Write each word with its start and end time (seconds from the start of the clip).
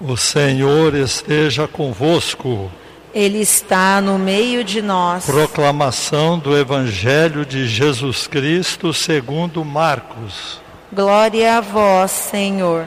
O 0.00 0.16
Senhor 0.16 0.94
esteja 0.94 1.68
convosco. 1.68 2.72
Ele 3.12 3.38
está 3.38 4.00
no 4.00 4.18
meio 4.18 4.64
de 4.64 4.80
nós. 4.80 5.26
Proclamação 5.26 6.38
do 6.38 6.56
Evangelho 6.56 7.44
de 7.44 7.68
Jesus 7.68 8.26
Cristo 8.26 8.94
segundo 8.94 9.62
Marcos. 9.62 10.58
Glória 10.90 11.58
a 11.58 11.60
vós, 11.60 12.12
Senhor. 12.12 12.86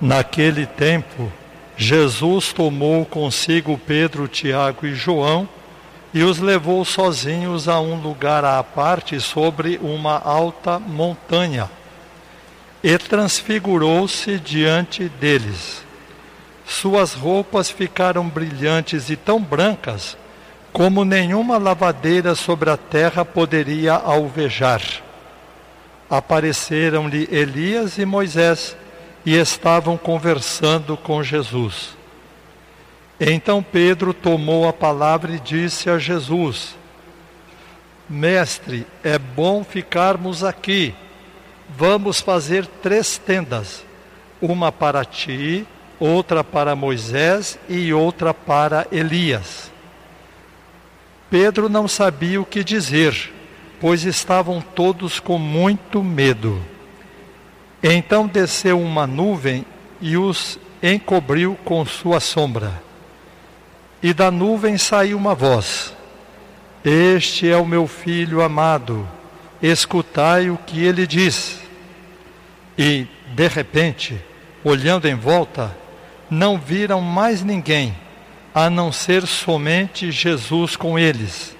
Naquele 0.00 0.64
tempo, 0.64 1.32
Jesus 1.76 2.52
tomou 2.52 3.04
consigo 3.04 3.76
Pedro, 3.76 4.28
Tiago 4.28 4.86
e 4.86 4.94
João 4.94 5.48
e 6.14 6.22
os 6.22 6.38
levou 6.38 6.84
sozinhos 6.84 7.68
a 7.68 7.80
um 7.80 8.00
lugar 8.00 8.44
à 8.44 8.62
parte 8.62 9.20
sobre 9.20 9.80
uma 9.82 10.16
alta 10.18 10.78
montanha. 10.78 11.68
E 12.80 12.96
transfigurou-se 12.96 14.38
diante 14.38 15.08
deles. 15.08 15.87
Suas 16.68 17.14
roupas 17.14 17.70
ficaram 17.70 18.28
brilhantes 18.28 19.08
e 19.08 19.16
tão 19.16 19.40
brancas 19.40 20.18
como 20.70 21.02
nenhuma 21.02 21.56
lavadeira 21.56 22.34
sobre 22.34 22.68
a 22.68 22.76
terra 22.76 23.24
poderia 23.24 23.94
alvejar. 23.94 24.82
Apareceram-lhe 26.10 27.26
Elias 27.32 27.96
e 27.96 28.04
Moisés 28.04 28.76
e 29.24 29.34
estavam 29.34 29.96
conversando 29.96 30.94
com 30.94 31.22
Jesus. 31.22 31.96
Então 33.18 33.62
Pedro 33.62 34.12
tomou 34.12 34.68
a 34.68 34.72
palavra 34.72 35.32
e 35.34 35.40
disse 35.40 35.88
a 35.88 35.98
Jesus: 35.98 36.76
Mestre, 38.06 38.86
é 39.02 39.18
bom 39.18 39.64
ficarmos 39.64 40.44
aqui. 40.44 40.94
Vamos 41.70 42.20
fazer 42.20 42.66
três 42.66 43.16
tendas: 43.16 43.82
uma 44.40 44.70
para 44.70 45.02
ti, 45.02 45.66
outra 45.98 46.44
para 46.44 46.76
Moisés 46.76 47.58
e 47.68 47.92
outra 47.92 48.32
para 48.32 48.86
Elias. 48.90 49.70
Pedro 51.30 51.68
não 51.68 51.86
sabia 51.86 52.40
o 52.40 52.46
que 52.46 52.64
dizer, 52.64 53.32
pois 53.80 54.04
estavam 54.04 54.60
todos 54.60 55.20
com 55.20 55.38
muito 55.38 56.02
medo. 56.02 56.60
Então 57.82 58.26
desceu 58.26 58.80
uma 58.80 59.06
nuvem 59.06 59.64
e 60.00 60.16
os 60.16 60.58
encobriu 60.82 61.56
com 61.64 61.84
sua 61.84 62.20
sombra. 62.20 62.82
E 64.02 64.14
da 64.14 64.30
nuvem 64.30 64.78
saiu 64.78 65.16
uma 65.16 65.34
voz: 65.34 65.92
Este 66.84 67.50
é 67.50 67.56
o 67.56 67.66
meu 67.66 67.86
filho 67.86 68.42
amado, 68.42 69.06
escutai 69.60 70.50
o 70.50 70.56
que 70.56 70.82
ele 70.84 71.06
diz. 71.06 71.60
E, 72.76 73.06
de 73.34 73.48
repente, 73.48 74.24
olhando 74.64 75.08
em 75.08 75.14
volta, 75.16 75.76
não 76.30 76.58
viram 76.58 77.00
mais 77.00 77.42
ninguém, 77.42 77.94
a 78.54 78.68
não 78.68 78.90
ser 78.92 79.26
somente 79.26 80.10
Jesus 80.10 80.76
com 80.76 80.98
eles. 80.98 81.56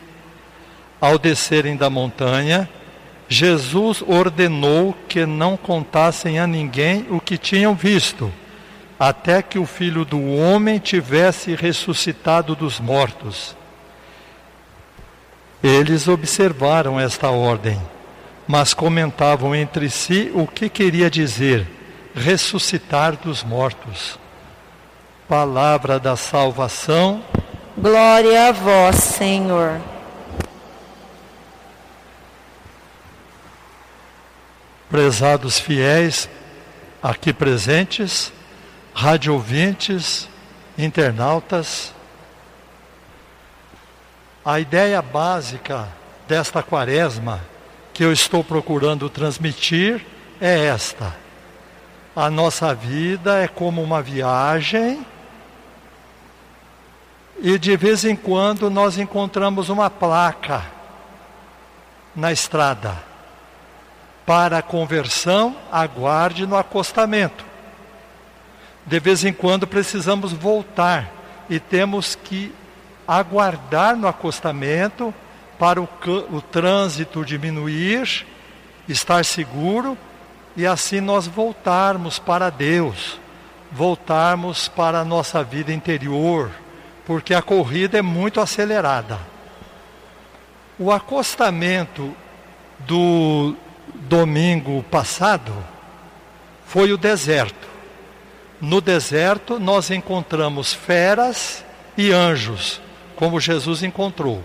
Ao 1.00 1.18
descerem 1.18 1.76
da 1.76 1.88
montanha, 1.88 2.68
Jesus 3.28 4.02
ordenou 4.06 4.96
que 5.08 5.26
não 5.26 5.56
contassem 5.56 6.38
a 6.38 6.46
ninguém 6.46 7.06
o 7.10 7.20
que 7.20 7.36
tinham 7.36 7.74
visto 7.74 8.32
até 8.98 9.40
que 9.40 9.58
o 9.58 9.66
filho 9.66 10.04
do 10.04 10.20
homem 10.34 10.78
tivesse 10.78 11.54
ressuscitado 11.54 12.56
dos 12.56 12.80
mortos. 12.80 13.56
Eles 15.62 16.08
observaram 16.08 16.98
esta 16.98 17.30
ordem, 17.30 17.80
mas 18.46 18.74
comentavam 18.74 19.54
entre 19.54 19.88
si 19.88 20.32
o 20.34 20.46
que 20.46 20.68
queria 20.68 21.08
dizer 21.08 21.66
ressuscitar 22.14 23.16
dos 23.16 23.44
mortos. 23.44 24.18
Palavra 25.28 26.00
da 26.00 26.16
salvação. 26.16 27.22
Glória 27.76 28.48
a 28.48 28.52
vós, 28.52 28.96
Senhor. 28.96 29.78
Prezados 34.88 35.58
fiéis 35.58 36.30
aqui 37.02 37.34
presentes, 37.34 38.32
rádio 38.94 39.34
ouvintes, 39.34 40.26
internautas. 40.78 41.92
A 44.42 44.58
ideia 44.58 45.02
básica 45.02 45.90
desta 46.26 46.62
quaresma 46.62 47.44
que 47.92 48.02
eu 48.02 48.14
estou 48.14 48.42
procurando 48.42 49.10
transmitir 49.10 50.06
é 50.40 50.64
esta. 50.64 51.14
A 52.16 52.30
nossa 52.30 52.74
vida 52.74 53.38
é 53.38 53.46
como 53.46 53.82
uma 53.82 54.00
viagem 54.00 55.04
e 57.40 57.58
de 57.58 57.76
vez 57.76 58.04
em 58.04 58.16
quando 58.16 58.68
nós 58.68 58.98
encontramos 58.98 59.68
uma 59.68 59.88
placa 59.88 60.64
na 62.14 62.32
estrada. 62.32 62.96
Para 64.26 64.60
conversão, 64.60 65.56
aguarde 65.72 66.46
no 66.46 66.56
acostamento 66.56 67.48
de 68.88 68.98
vez 68.98 69.22
em 69.22 69.34
quando 69.34 69.66
precisamos 69.66 70.32
voltar 70.32 71.12
e 71.50 71.60
temos 71.60 72.14
que 72.14 72.54
aguardar 73.06 73.94
no 73.94 74.08
acostamento 74.08 75.12
para 75.58 75.80
o, 75.80 75.88
o 76.32 76.40
trânsito 76.40 77.22
diminuir, 77.22 78.26
estar 78.88 79.22
seguro 79.26 79.96
e 80.56 80.66
assim 80.66 81.02
nós 81.02 81.26
voltarmos 81.26 82.18
para 82.18 82.48
Deus, 82.48 83.20
voltarmos 83.70 84.68
para 84.68 85.00
a 85.00 85.04
nossa 85.04 85.44
vida 85.44 85.70
interior, 85.70 86.50
porque 87.08 87.32
a 87.32 87.40
corrida 87.40 87.96
é 87.96 88.02
muito 88.02 88.38
acelerada. 88.38 89.18
O 90.78 90.92
acostamento 90.92 92.14
do 92.80 93.56
domingo 93.94 94.82
passado 94.90 95.54
foi 96.66 96.92
o 96.92 96.98
deserto. 96.98 97.66
No 98.60 98.82
deserto, 98.82 99.58
nós 99.58 99.90
encontramos 99.90 100.74
feras 100.74 101.64
e 101.96 102.12
anjos, 102.12 102.78
como 103.16 103.40
Jesus 103.40 103.82
encontrou. 103.82 104.44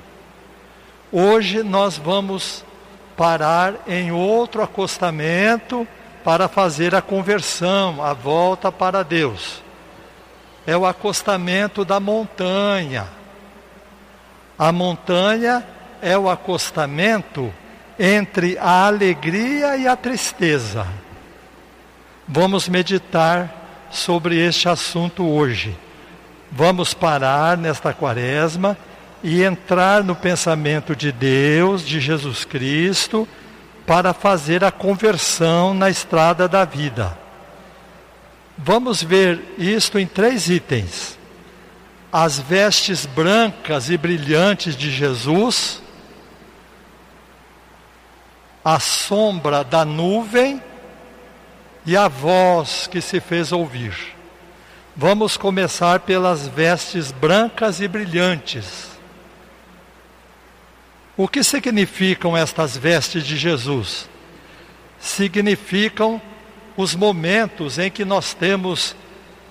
Hoje 1.12 1.64
nós 1.64 1.98
vamos 1.98 2.64
parar 3.18 3.74
em 3.86 4.14
outro 4.14 4.64
acostamento 4.64 5.86
para 6.24 6.48
fazer 6.48 6.96
a 6.96 7.02
conversão, 7.02 8.02
a 8.02 8.14
volta 8.14 8.72
para 8.72 9.04
Deus. 9.04 9.63
É 10.66 10.76
o 10.78 10.86
acostamento 10.86 11.84
da 11.84 12.00
montanha. 12.00 13.08
A 14.58 14.72
montanha 14.72 15.66
é 16.02 16.18
o 16.18 16.30
acostamento 16.30 17.54
entre 18.00 18.58
a 18.58 18.86
alegria 18.88 19.78
e 19.78 19.88
a 19.88 19.96
tristeza. 19.96 20.88
Vamos 22.28 22.68
meditar 22.70 23.88
sobre 23.92 24.38
este 24.38 24.68
assunto 24.68 25.28
hoje. 25.28 25.78
Vamos 26.52 26.94
parar 26.94 27.58
nesta 27.58 27.94
quaresma 27.94 28.78
e 29.24 29.44
entrar 29.44 30.04
no 30.04 30.16
pensamento 30.16 30.96
de 30.96 31.12
Deus, 31.12 31.86
de 31.86 32.00
Jesus 32.00 32.46
Cristo, 32.46 33.28
para 33.86 34.14
fazer 34.14 34.64
a 34.64 34.72
conversão 34.72 35.74
na 35.74 35.90
estrada 35.90 36.48
da 36.48 36.66
vida. 36.66 37.23
Vamos 38.58 39.02
ver 39.02 39.42
isto 39.58 39.98
em 39.98 40.06
três 40.06 40.50
itens: 40.50 41.18
as 42.12 42.40
vestes 42.40 43.06
brancas 43.06 43.90
e 43.90 43.98
brilhantes 43.98 44.76
de 44.76 44.92
Jesus, 44.92 45.82
a 48.64 48.80
sombra 48.80 49.64
da 49.64 49.84
nuvem 49.84 50.62
e 51.86 51.98
a 51.98 52.08
voz 52.08 52.88
que 52.88 53.02
se 53.02 53.20
fez 53.20 53.52
ouvir. 53.52 54.14
Vamos 54.96 55.38
começar 55.38 56.02
pelas 56.02 56.48
vestes 56.48 57.12
brancas 57.12 57.82
e 57.82 57.88
brilhantes. 57.88 58.94
O 61.18 61.28
que 61.28 61.44
significam 61.44 62.38
estas 62.38 62.78
vestes 62.78 63.24
de 63.24 63.36
Jesus? 63.36 64.08
Significam 65.00 66.22
os 66.76 66.96
momentos 66.96 67.78
em 67.78 67.90
que 67.90 68.04
nós 68.04 68.34
temos 68.34 68.96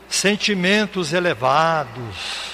sentimentos 0.09 1.13
elevados, 1.13 2.53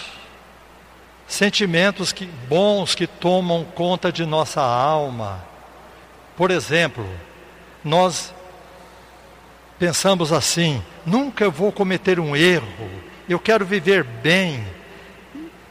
sentimentos 1.27 2.13
que, 2.13 2.27
bons 2.49 2.95
que 2.95 3.07
tomam 3.07 3.65
conta 3.65 4.13
de 4.13 4.25
nossa 4.25 4.61
alma. 4.61 5.45
Por 6.37 6.51
exemplo, 6.51 7.07
nós 7.85 8.33
pensamos 9.79 10.33
assim: 10.33 10.83
nunca 11.05 11.51
vou 11.51 11.73
cometer 11.73 12.21
um 12.21 12.37
erro, 12.37 12.91
eu 13.29 13.39
quero 13.39 13.65
viver 13.65 14.05
bem, 14.05 14.65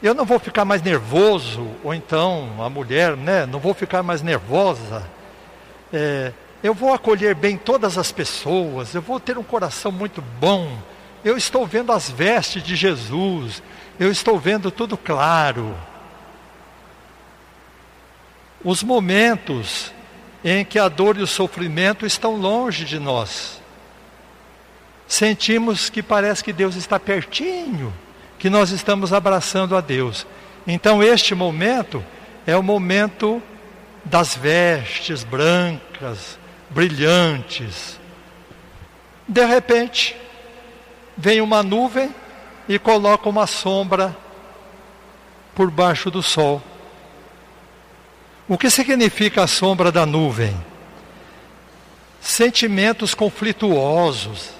eu 0.02 0.14
não 0.14 0.24
vou 0.24 0.38
ficar 0.38 0.64
mais 0.64 0.82
nervoso, 0.82 1.68
ou 1.82 1.94
então 1.94 2.50
a 2.60 2.68
mulher, 2.68 3.16
né, 3.16 3.46
não 3.46 3.58
vou 3.58 3.74
ficar 3.74 4.02
mais 4.02 4.22
nervosa, 4.22 5.08
é, 5.92 6.32
eu 6.62 6.74
vou 6.74 6.92
acolher 6.92 7.34
bem 7.34 7.56
todas 7.56 7.96
as 7.96 8.10
pessoas, 8.10 8.94
eu 8.94 9.02
vou 9.02 9.20
ter 9.20 9.38
um 9.38 9.42
coração 9.42 9.92
muito 9.92 10.22
bom, 10.40 10.76
eu 11.24 11.36
estou 11.36 11.66
vendo 11.66 11.92
as 11.92 12.10
vestes 12.10 12.62
de 12.62 12.74
Jesus, 12.74 13.62
eu 13.98 14.10
estou 14.10 14.38
vendo 14.38 14.70
tudo 14.70 14.96
claro. 14.96 15.74
Os 18.64 18.82
momentos 18.82 19.92
em 20.44 20.64
que 20.64 20.78
a 20.78 20.88
dor 20.88 21.16
e 21.16 21.22
o 21.22 21.26
sofrimento 21.26 22.06
estão 22.06 22.36
longe 22.36 22.84
de 22.84 22.98
nós. 22.98 23.60
Sentimos 25.06 25.88
que 25.88 26.02
parece 26.02 26.44
que 26.44 26.52
Deus 26.52 26.76
está 26.76 26.98
pertinho, 27.00 27.92
que 28.38 28.50
nós 28.50 28.70
estamos 28.70 29.12
abraçando 29.12 29.76
a 29.76 29.80
Deus. 29.80 30.26
Então, 30.66 31.02
este 31.02 31.34
momento 31.34 32.04
é 32.46 32.56
o 32.56 32.62
momento 32.62 33.42
das 34.04 34.36
vestes 34.36 35.24
brancas, 35.24 36.38
brilhantes. 36.70 37.98
De 39.26 39.44
repente, 39.44 40.16
vem 41.16 41.40
uma 41.40 41.62
nuvem 41.62 42.14
e 42.68 42.78
coloca 42.78 43.28
uma 43.28 43.46
sombra 43.46 44.16
por 45.54 45.70
baixo 45.70 46.10
do 46.10 46.22
sol. 46.22 46.62
O 48.46 48.56
que 48.56 48.70
significa 48.70 49.42
a 49.42 49.46
sombra 49.46 49.92
da 49.92 50.06
nuvem? 50.06 50.56
Sentimentos 52.20 53.14
conflituosos. 53.14 54.50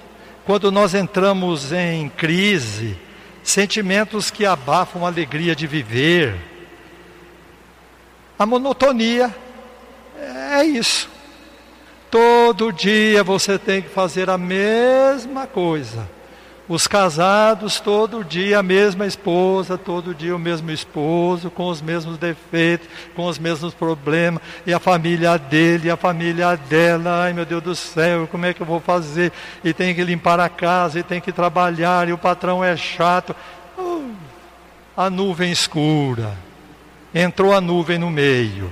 Quando 0.44 0.72
nós 0.72 0.94
entramos 0.94 1.72
em 1.72 2.08
crise, 2.08 2.98
sentimentos 3.42 4.30
que 4.30 4.44
abafam 4.44 5.04
a 5.04 5.08
alegria 5.08 5.54
de 5.54 5.66
viver. 5.66 6.38
A 8.38 8.44
monotonia 8.44 9.34
é 10.54 10.64
isso. 10.64 11.17
Todo 12.10 12.72
dia 12.72 13.22
você 13.22 13.58
tem 13.58 13.82
que 13.82 13.88
fazer 13.88 14.30
a 14.30 14.38
mesma 14.38 15.46
coisa. 15.46 16.08
Os 16.68 16.86
casados, 16.86 17.80
todo 17.80 18.22
dia 18.22 18.58
a 18.58 18.62
mesma 18.62 19.06
esposa, 19.06 19.78
todo 19.78 20.14
dia 20.14 20.36
o 20.36 20.38
mesmo 20.38 20.70
esposo, 20.70 21.50
com 21.50 21.68
os 21.68 21.80
mesmos 21.80 22.18
defeitos, 22.18 22.86
com 23.16 23.26
os 23.26 23.38
mesmos 23.38 23.72
problemas, 23.72 24.42
e 24.66 24.74
a 24.74 24.78
família 24.78 25.38
dele, 25.38 25.88
e 25.88 25.90
a 25.90 25.96
família 25.96 26.56
dela, 26.56 27.24
ai 27.24 27.32
meu 27.32 27.46
Deus 27.46 27.62
do 27.62 27.74
céu, 27.74 28.28
como 28.30 28.44
é 28.44 28.52
que 28.52 28.60
eu 28.60 28.66
vou 28.66 28.80
fazer? 28.80 29.32
E 29.64 29.72
tem 29.72 29.94
que 29.94 30.04
limpar 30.04 30.38
a 30.40 30.48
casa, 30.50 30.98
e 30.98 31.02
tem 31.02 31.22
que 31.22 31.32
trabalhar, 31.32 32.06
e 32.06 32.12
o 32.12 32.18
patrão 32.18 32.62
é 32.62 32.76
chato. 32.76 33.34
Uh, 33.78 34.12
a 34.94 35.08
nuvem 35.08 35.50
escura, 35.50 36.34
entrou 37.14 37.54
a 37.54 37.62
nuvem 37.62 37.96
no 37.96 38.10
meio. 38.10 38.70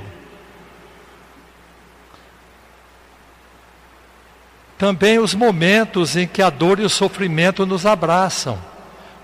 Também 4.78 5.18
os 5.18 5.34
momentos 5.34 6.16
em 6.16 6.26
que 6.26 6.42
a 6.42 6.50
dor 6.50 6.78
e 6.78 6.82
o 6.82 6.90
sofrimento 6.90 7.64
nos 7.64 7.86
abraçam. 7.86 8.58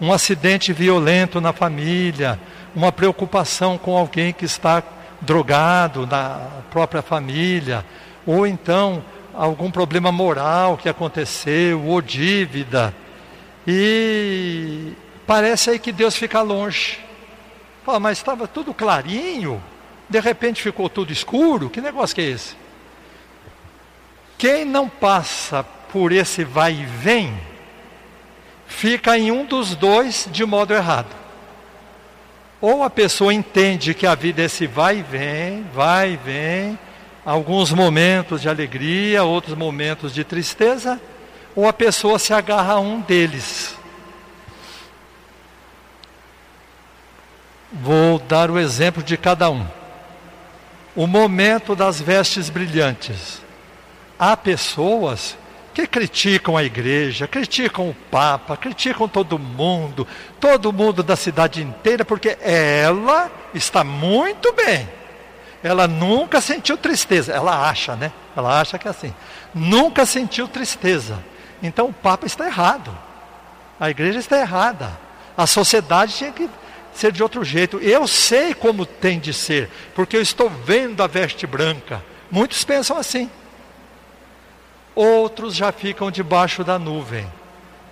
Um 0.01 0.13
acidente 0.13 0.73
violento 0.73 1.41
na 1.41 1.53
família, 1.53 2.41
uma 2.75 2.91
preocupação 2.91 3.77
com 3.77 3.97
alguém 3.97 4.33
que 4.33 4.47
está 4.47 4.83
drogado 5.21 6.07
na 6.07 6.41
própria 6.71 7.03
família, 7.03 7.85
ou 8.27 8.47
então 8.47 9.05
algum 9.35 9.71
problema 9.71 10.11
moral 10.11 10.77
que 10.77 10.89
aconteceu, 10.89 11.85
ou 11.85 12.01
dívida. 12.01 12.95
E 13.67 14.93
parece 15.27 15.71
aí 15.71 15.79
que 15.79 15.93
Deus 15.93 16.17
fica 16.17 16.41
longe. 16.41 16.99
Fala, 17.85 18.01
mas 18.01 18.19
estava 18.19 18.49
tudo 18.49 18.73
clarinho, 18.73 19.63
de 20.09 20.19
repente 20.19 20.63
ficou 20.63 20.89
tudo 20.89 21.13
escuro, 21.13 21.69
que 21.69 21.81
negócio 21.81 22.15
que 22.15 22.23
é 22.23 22.31
esse? 22.31 22.62
Quem 24.43 24.65
não 24.65 24.89
passa 24.89 25.63
por 25.93 26.11
esse 26.11 26.43
vai 26.43 26.73
e 26.73 26.85
vem, 26.85 27.33
fica 28.67 29.17
em 29.17 29.31
um 29.31 29.45
dos 29.45 29.77
dois 29.77 30.29
de 30.33 30.45
modo 30.45 30.75
errado. 30.75 31.15
Ou 32.61 32.83
a 32.83 32.91
pessoa 32.91 33.33
entende 33.33 33.95
que 33.95 34.05
a 34.05 34.17
vida 34.17 34.43
é 34.43 34.47
esse 34.47 34.67
vai 34.67 34.99
e 34.99 35.03
vem, 35.03 35.63
vai 35.73 36.15
e 36.15 36.17
vem, 36.17 36.79
alguns 37.25 37.71
momentos 37.71 38.43
de 38.43 38.49
alegria, 38.49 39.23
outros 39.23 39.57
momentos 39.57 40.13
de 40.13 40.25
tristeza, 40.25 41.01
ou 41.55 41.69
a 41.69 41.73
pessoa 41.73 42.19
se 42.19 42.35
agarra 42.35 42.73
a 42.73 42.81
um 42.81 43.01
deles. 43.01 43.77
Vou 47.73 48.19
dar 48.19 48.51
o 48.51 48.59
exemplo 48.59 49.05
de 49.05 49.17
cada 49.17 49.49
um. 49.49 49.65
O 50.97 51.07
momento 51.07 51.77
das 51.77 52.01
vestes 52.01 52.51
brilhantes 52.51 53.41
há 54.19 54.37
pessoas 54.37 55.37
que 55.73 55.87
criticam 55.87 56.57
a 56.57 56.63
igreja, 56.63 57.27
criticam 57.27 57.89
o 57.89 57.95
Papa, 57.95 58.57
criticam 58.57 59.09
todo 59.09 59.39
mundo, 59.39 60.07
todo 60.39 60.73
mundo 60.73 61.03
da 61.03 61.17
cidade 61.17 61.63
inteira, 61.63 62.05
porque 62.05 62.37
ela 62.41 63.31
está 63.55 63.83
muito 63.83 64.53
bem. 64.53 64.89
Ela 65.63 65.87
nunca 65.87 66.41
sentiu 66.41 66.77
tristeza. 66.77 67.33
Ela 67.33 67.69
acha, 67.69 67.95
né? 67.95 68.13
Ela 68.37 68.61
acha 68.61 68.79
que 68.79 68.89
é 68.89 68.91
assim. 68.91 69.15
Nunca 69.55 70.05
sentiu 70.05 70.49
tristeza. 70.49 71.23
Então 71.63 71.87
o 71.87 71.93
Papa 71.93 72.27
está 72.27 72.47
errado. 72.47 72.97
A 73.79 73.89
igreja 73.89 74.19
está 74.19 74.39
errada. 74.41 74.91
A 75.37 75.47
sociedade 75.47 76.15
tinha 76.15 76.33
que 76.33 76.51
ser 76.93 77.13
de 77.13 77.23
outro 77.23 77.45
jeito. 77.45 77.79
Eu 77.79 78.07
sei 78.07 78.53
como 78.53 78.85
tem 78.85 79.19
de 79.19 79.33
ser, 79.33 79.71
porque 79.95 80.17
eu 80.17 80.23
estou 80.23 80.51
vendo 80.51 81.03
a 81.03 81.07
veste 81.07 81.47
branca. 81.47 82.03
Muitos 82.31 82.65
pensam 82.65 82.97
assim. 82.99 83.31
Outros 84.95 85.55
já 85.55 85.73
ficam 85.73 86.11
debaixo 86.11 86.63
da 86.63 86.79
nuvem. 86.79 87.27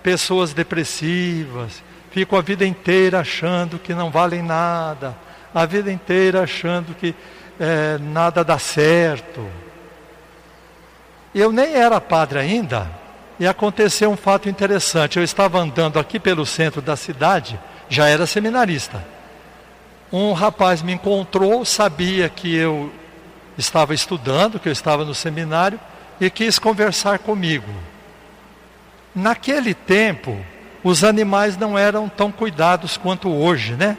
Pessoas 0.03 0.53
depressivas, 0.53 1.83
ficam 2.11 2.37
a 2.37 2.41
vida 2.41 2.65
inteira 2.65 3.19
achando 3.19 3.79
que 3.79 3.93
não 3.93 4.11
valem 4.11 4.41
nada, 4.41 5.15
a 5.53 5.65
vida 5.65 5.91
inteira 5.91 6.43
achando 6.43 6.95
que 6.95 7.15
é, 7.59 7.97
nada 7.99 8.43
dá 8.43 8.57
certo. 8.57 9.47
Eu 11.33 11.51
nem 11.51 11.75
era 11.75 12.01
padre 12.01 12.39
ainda, 12.39 12.89
e 13.39 13.47
aconteceu 13.47 14.11
um 14.11 14.17
fato 14.17 14.49
interessante. 14.49 15.17
Eu 15.17 15.23
estava 15.23 15.59
andando 15.59 15.97
aqui 15.97 16.19
pelo 16.19 16.45
centro 16.45 16.81
da 16.81 16.95
cidade, 16.95 17.59
já 17.87 18.07
era 18.07 18.27
seminarista. 18.27 19.03
Um 20.11 20.33
rapaz 20.33 20.81
me 20.81 20.91
encontrou, 20.91 21.63
sabia 21.63 22.27
que 22.27 22.53
eu 22.53 22.91
estava 23.57 23.93
estudando, 23.93 24.59
que 24.59 24.67
eu 24.67 24.73
estava 24.73 25.05
no 25.05 25.15
seminário, 25.15 25.79
e 26.19 26.29
quis 26.29 26.59
conversar 26.59 27.19
comigo. 27.19 27.71
Naquele 29.13 29.73
tempo, 29.73 30.37
os 30.83 31.03
animais 31.03 31.57
não 31.57 31.77
eram 31.77 32.07
tão 32.07 32.31
cuidados 32.31 32.97
quanto 32.97 33.29
hoje, 33.29 33.73
né? 33.73 33.97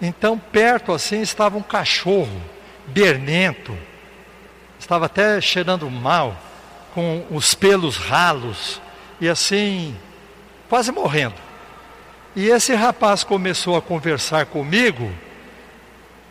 Então, 0.00 0.38
perto 0.38 0.92
assim 0.92 1.20
estava 1.20 1.56
um 1.56 1.62
cachorro, 1.62 2.40
bernento, 2.86 3.76
estava 4.78 5.06
até 5.06 5.40
cheirando 5.40 5.90
mal, 5.90 6.36
com 6.94 7.24
os 7.30 7.54
pelos 7.54 7.96
ralos, 7.96 8.80
e 9.20 9.28
assim, 9.28 9.96
quase 10.68 10.92
morrendo. 10.92 11.34
E 12.34 12.48
esse 12.48 12.74
rapaz 12.74 13.24
começou 13.24 13.76
a 13.76 13.82
conversar 13.82 14.46
comigo, 14.46 15.10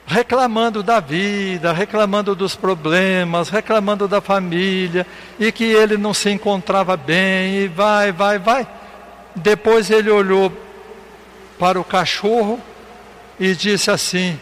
reclamando 0.05 0.83
da 0.83 1.00
vida, 1.00 1.74
reclamando 1.74 2.35
dos 2.35 2.55
problemas, 2.55 3.50
reclamando 3.50 4.07
da 4.07 4.21
família, 4.21 5.05
e 5.39 5.51
que 5.51 5.63
ele 5.63 5.97
não 5.97 6.13
se 6.13 6.29
encontrava 6.29 6.95
bem, 6.95 7.55
e 7.63 7.67
vai, 7.67 8.12
vai, 8.12 8.38
vai. 8.38 8.67
Depois 9.35 9.89
ele 9.89 10.09
olhou 10.09 10.51
para 11.57 11.79
o 11.79 11.83
cachorro 11.83 12.59
e 13.39 13.55
disse 13.55 13.89
assim: 13.89 14.39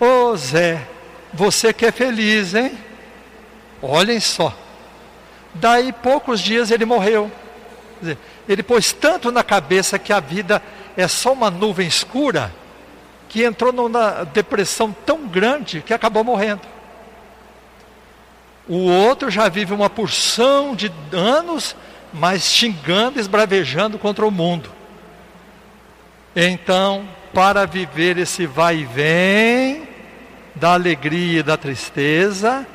Ô 0.00 0.04
oh, 0.04 0.36
Zé, 0.36 0.86
você 1.32 1.72
que 1.72 1.86
é 1.86 1.92
feliz, 1.92 2.54
hein? 2.54 2.72
Olhem 3.82 4.18
só. 4.18 4.56
Daí 5.54 5.92
poucos 5.92 6.40
dias 6.40 6.70
ele 6.70 6.84
morreu. 6.84 7.30
Ele 8.48 8.62
pôs 8.62 8.92
tanto 8.92 9.30
na 9.30 9.42
cabeça 9.42 9.98
que 9.98 10.12
a 10.12 10.20
vida 10.20 10.62
é 10.96 11.06
só 11.06 11.32
uma 11.32 11.50
nuvem 11.50 11.86
escura 11.86 12.52
que 13.28 13.44
entrou 13.44 13.72
numa 13.72 14.24
depressão 14.24 14.94
tão 15.04 15.26
grande 15.26 15.82
que 15.82 15.92
acabou 15.92 16.24
morrendo. 16.24 16.62
O 18.68 18.90
outro 18.90 19.30
já 19.30 19.48
vive 19.48 19.72
uma 19.72 19.88
porção 19.88 20.74
de 20.74 20.92
anos, 21.12 21.74
mas 22.12 22.44
xingando, 22.44 23.18
esbravejando 23.18 23.98
contra 23.98 24.26
o 24.26 24.30
mundo. 24.30 24.70
Então, 26.34 27.08
para 27.32 27.66
viver 27.66 28.18
esse 28.18 28.46
vai 28.46 28.78
e 28.78 28.84
vem 28.84 29.88
da 30.54 30.74
alegria 30.74 31.40
e 31.40 31.42
da 31.42 31.56
tristeza, 31.56 32.66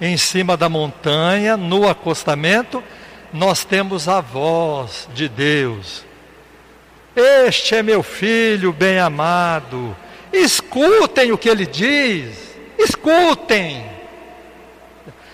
em 0.00 0.16
cima 0.16 0.56
da 0.56 0.68
montanha, 0.68 1.56
no 1.56 1.88
acostamento, 1.88 2.82
nós 3.32 3.64
temos 3.64 4.08
a 4.08 4.20
voz 4.20 5.08
de 5.14 5.28
Deus. 5.28 6.04
Este 7.14 7.76
é 7.76 7.82
meu 7.82 8.02
filho 8.02 8.72
bem 8.72 8.98
amado, 8.98 9.94
Escutem 10.32 11.30
o 11.30 11.38
que 11.38 11.48
ele 11.48 11.66
diz. 11.66 12.56
Escutem. 12.78 13.84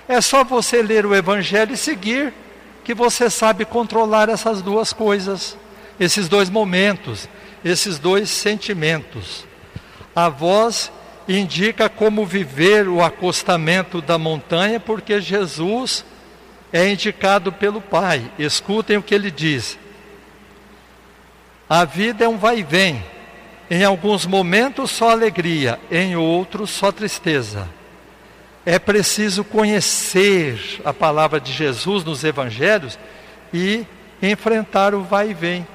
É 0.08 0.20
só 0.20 0.42
você 0.42 0.82
ler 0.82 1.06
o 1.06 1.14
Evangelho 1.14 1.74
e 1.74 1.76
seguir, 1.76 2.34
que 2.82 2.94
você 2.94 3.30
sabe 3.30 3.64
controlar 3.64 4.28
essas 4.28 4.60
duas 4.60 4.92
coisas. 4.92 5.56
esses 6.00 6.28
dois 6.28 6.48
momentos, 6.48 7.28
esses 7.64 7.98
dois 7.98 8.30
sentimentos. 8.30 9.44
A 10.14 10.28
voz 10.28 10.92
indica 11.28 11.88
como 11.88 12.24
viver 12.24 12.86
o 12.88 13.02
acostamento 13.02 14.00
da 14.00 14.16
montanha, 14.16 14.78
porque 14.78 15.20
Jesus 15.20 16.04
é 16.72 16.88
indicado 16.88 17.52
pelo 17.52 17.80
Pai. 17.80 18.30
Escutem 18.38 18.96
o 18.96 19.02
que 19.02 19.12
ele 19.12 19.30
diz. 19.30 19.76
A 21.68 21.84
vida 21.84 22.24
é 22.24 22.28
um 22.28 22.38
vai 22.38 22.60
e 22.60 22.62
vem. 22.62 23.02
Em 23.70 23.84
alguns 23.84 24.24
momentos 24.24 24.90
só 24.90 25.10
alegria, 25.10 25.78
em 25.90 26.16
outros 26.16 26.70
só 26.70 26.90
tristeza. 26.90 27.68
É 28.64 28.78
preciso 28.78 29.44
conhecer 29.44 30.80
a 30.84 30.92
palavra 30.92 31.38
de 31.40 31.52
Jesus 31.52 32.04
nos 32.04 32.24
evangelhos 32.24 32.98
e 33.52 33.86
enfrentar 34.22 34.94
o 34.94 35.02
vai 35.02 35.30
e 35.30 35.34
vem. 35.34 35.66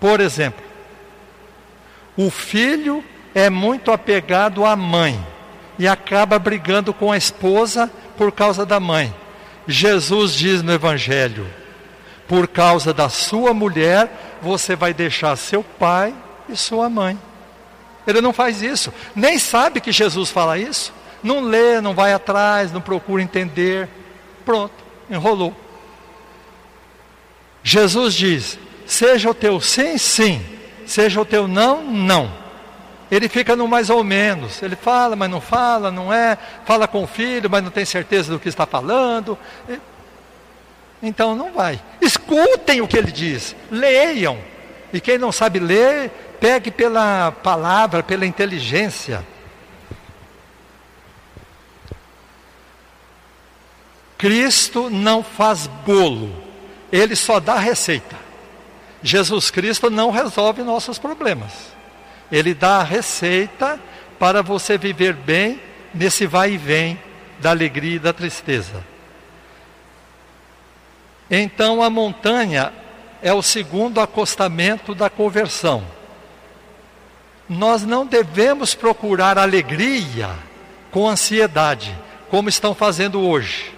Por 0.00 0.20
exemplo, 0.20 0.64
o 2.16 2.30
filho 2.30 3.04
é 3.34 3.48
muito 3.50 3.92
apegado 3.92 4.64
à 4.64 4.74
mãe 4.74 5.24
e 5.78 5.86
acaba 5.86 6.38
brigando 6.38 6.92
com 6.92 7.12
a 7.12 7.16
esposa 7.16 7.90
por 8.16 8.32
causa 8.32 8.64
da 8.64 8.80
mãe. 8.80 9.14
Jesus 9.66 10.34
diz 10.34 10.62
no 10.62 10.72
Evangelho: 10.72 11.46
por 12.28 12.48
causa 12.48 12.92
da 12.92 13.08
sua 13.08 13.54
mulher, 13.54 14.38
você 14.42 14.74
vai 14.74 14.92
deixar 14.92 15.36
seu 15.36 15.62
pai 15.62 16.14
e 16.48 16.56
sua 16.56 16.88
mãe. 16.88 17.18
Ele 18.06 18.20
não 18.20 18.32
faz 18.32 18.62
isso, 18.62 18.92
nem 19.14 19.38
sabe 19.38 19.80
que 19.80 19.90
Jesus 19.90 20.30
fala 20.30 20.58
isso, 20.58 20.92
não 21.22 21.40
lê, 21.40 21.80
não 21.80 21.94
vai 21.94 22.12
atrás, 22.12 22.72
não 22.72 22.80
procura 22.80 23.22
entender. 23.22 23.88
Pronto, 24.44 24.74
enrolou. 25.10 25.54
Jesus 27.62 28.14
diz: 28.14 28.58
seja 28.86 29.30
o 29.30 29.34
teu 29.34 29.60
sim, 29.60 29.98
sim, 29.98 30.44
seja 30.86 31.20
o 31.20 31.24
teu 31.24 31.48
não, 31.48 31.82
não. 31.82 32.46
Ele 33.10 33.28
fica 33.28 33.54
no 33.54 33.68
mais 33.68 33.88
ou 33.88 34.02
menos. 34.02 34.60
Ele 34.62 34.74
fala, 34.74 35.14
mas 35.14 35.30
não 35.30 35.40
fala, 35.40 35.90
não 35.90 36.12
é. 36.12 36.36
Fala 36.64 36.88
com 36.88 37.04
o 37.04 37.06
filho, 37.06 37.48
mas 37.48 37.62
não 37.62 37.70
tem 37.70 37.84
certeza 37.84 38.32
do 38.32 38.40
que 38.40 38.48
está 38.48 38.66
falando. 38.66 39.38
Então 41.02 41.34
não 41.34 41.52
vai. 41.52 41.80
Escutem 42.00 42.80
o 42.80 42.88
que 42.88 42.96
ele 42.96 43.12
diz. 43.12 43.54
Leiam. 43.70 44.38
E 44.92 45.00
quem 45.00 45.18
não 45.18 45.30
sabe 45.30 45.58
ler, 45.58 46.10
pegue 46.40 46.70
pela 46.70 47.32
palavra, 47.32 48.02
pela 48.02 48.26
inteligência. 48.26 49.24
Cristo 54.16 54.88
não 54.88 55.22
faz 55.22 55.66
bolo, 55.84 56.34
ele 56.90 57.14
só 57.14 57.38
dá 57.38 57.58
receita. 57.58 58.16
Jesus 59.02 59.50
Cristo 59.50 59.90
não 59.90 60.10
resolve 60.10 60.62
nossos 60.62 60.98
problemas. 60.98 61.52
Ele 62.32 62.54
dá 62.54 62.78
a 62.78 62.82
receita 62.82 63.78
para 64.18 64.42
você 64.42 64.78
viver 64.78 65.12
bem 65.12 65.60
nesse 65.94 66.26
vai 66.26 66.52
e 66.52 66.56
vem 66.56 66.98
da 67.38 67.50
alegria 67.50 67.96
e 67.96 68.00
da 68.00 68.12
tristeza. 68.12 68.82
Então 71.30 71.82
a 71.82 71.90
montanha 71.90 72.72
é 73.22 73.32
o 73.32 73.42
segundo 73.42 74.00
acostamento 74.00 74.94
da 74.94 75.10
conversão. 75.10 75.84
Nós 77.48 77.82
não 77.82 78.04
devemos 78.04 78.74
procurar 78.74 79.38
alegria 79.38 80.30
com 80.90 81.08
ansiedade, 81.08 81.96
como 82.28 82.48
estão 82.48 82.74
fazendo 82.74 83.20
hoje. 83.20 83.72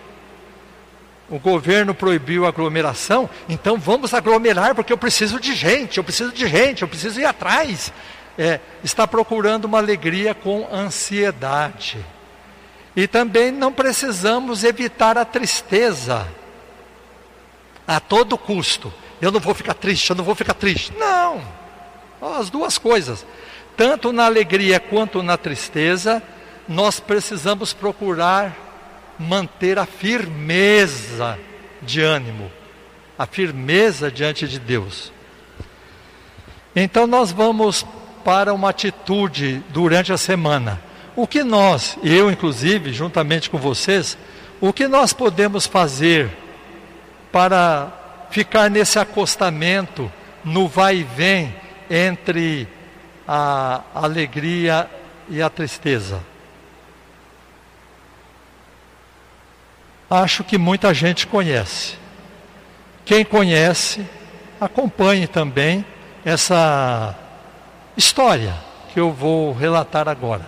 O 1.28 1.38
governo 1.38 1.94
proibiu 1.94 2.46
a 2.46 2.48
aglomeração, 2.48 3.28
então 3.48 3.76
vamos 3.78 4.14
aglomerar 4.14 4.74
porque 4.74 4.92
eu 4.92 4.96
preciso 4.96 5.38
de 5.38 5.54
gente, 5.54 5.98
eu 5.98 6.04
preciso 6.04 6.32
de 6.32 6.46
gente, 6.48 6.82
eu 6.82 6.88
preciso 6.88 7.20
ir 7.20 7.26
atrás 7.26 7.92
é, 8.38 8.60
está 8.84 9.06
procurando 9.06 9.64
uma 9.64 9.78
alegria 9.78 10.32
com 10.32 10.68
ansiedade. 10.72 11.98
E 12.94 13.08
também 13.08 13.50
não 13.50 13.72
precisamos 13.72 14.62
evitar 14.62 15.18
a 15.18 15.24
tristeza 15.24 16.26
a 17.88 17.98
todo 17.98 18.36
custo. 18.36 18.92
Eu 19.20 19.32
não 19.32 19.40
vou 19.40 19.54
ficar 19.54 19.72
triste, 19.72 20.10
eu 20.10 20.16
não 20.16 20.22
vou 20.22 20.34
ficar 20.34 20.52
triste. 20.52 20.92
Não! 20.98 21.42
As 22.38 22.50
duas 22.50 22.76
coisas. 22.76 23.26
Tanto 23.74 24.12
na 24.12 24.26
alegria 24.26 24.78
quanto 24.78 25.22
na 25.22 25.38
tristeza, 25.38 26.22
nós 26.68 27.00
precisamos 27.00 27.72
procurar 27.72 29.16
manter 29.18 29.78
a 29.78 29.86
firmeza 29.86 31.38
de 31.80 32.02
ânimo, 32.02 32.52
a 33.18 33.24
firmeza 33.26 34.10
diante 34.10 34.46
de 34.46 34.58
Deus. 34.58 35.10
Então 36.76 37.06
nós 37.06 37.32
vamos 37.32 37.86
para 38.24 38.52
uma 38.52 38.70
atitude 38.70 39.62
durante 39.70 40.12
a 40.12 40.18
semana. 40.18 40.80
O 41.16 41.26
que 41.26 41.42
nós, 41.42 41.96
eu 42.04 42.30
inclusive, 42.30 42.92
juntamente 42.92 43.48
com 43.48 43.58
vocês, 43.58 44.18
o 44.60 44.72
que 44.72 44.86
nós 44.86 45.12
podemos 45.12 45.66
fazer 45.66 46.30
para 47.32 47.92
ficar 48.30 48.70
nesse 48.70 48.98
acostamento, 48.98 50.10
no 50.44 50.68
vai 50.68 50.96
e 50.96 51.04
vem 51.04 51.54
entre 51.90 52.68
a 53.26 53.82
alegria 53.94 54.88
e 55.28 55.42
a 55.42 55.50
tristeza? 55.50 56.20
Acho 60.10 60.42
que 60.42 60.56
muita 60.56 60.94
gente 60.94 61.26
conhece. 61.26 61.96
Quem 63.04 63.24
conhece, 63.24 64.06
acompanhe 64.60 65.26
também 65.26 65.84
essa 66.24 67.14
história 67.96 68.54
que 68.92 69.00
eu 69.00 69.12
vou 69.12 69.52
relatar 69.52 70.08
agora. 70.08 70.46